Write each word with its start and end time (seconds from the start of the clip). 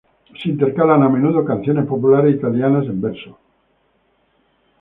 Se 0.41 0.49
intercalan 0.49 1.03
a 1.03 1.09
menudo 1.09 1.45
canciones 1.45 1.85
populares 1.85 2.33
italianas 2.33 2.85
en 2.87 3.01
verso. 3.01 3.37